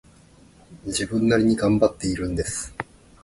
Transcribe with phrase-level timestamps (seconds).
[0.85, 2.73] 自分なりに頑張っているんです